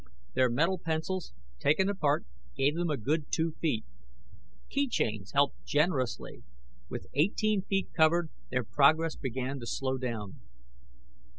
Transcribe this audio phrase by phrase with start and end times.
[0.33, 2.25] Their metal pencils, taken apart,
[2.57, 3.85] gave them a good two feet.
[4.67, 6.41] Key chains helped generously.
[6.89, 10.41] With eighteen feet covered, their progress began to slow down.